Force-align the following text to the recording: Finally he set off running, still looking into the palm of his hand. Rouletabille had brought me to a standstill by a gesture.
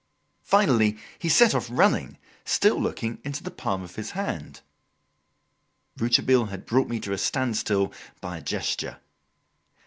Finally 0.45 0.97
he 1.19 1.29
set 1.29 1.53
off 1.53 1.67
running, 1.69 2.17
still 2.43 2.81
looking 2.81 3.19
into 3.23 3.43
the 3.43 3.51
palm 3.51 3.83
of 3.83 3.97
his 3.97 4.09
hand. 4.17 4.61
Rouletabille 5.95 6.45
had 6.45 6.65
brought 6.65 6.89
me 6.89 6.99
to 7.01 7.13
a 7.13 7.19
standstill 7.19 7.93
by 8.19 8.39
a 8.39 8.41
gesture. 8.41 8.97